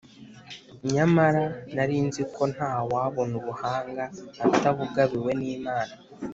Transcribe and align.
Nyamara 0.93 1.43
nari 1.75 1.97
nzi 2.07 2.23
ko 2.33 2.43
nta 2.53 2.71
wabona 2.91 3.33
ubuhanga, 3.41 4.03
atabugabiwe 4.55 5.31
n’Imana, 5.39 5.93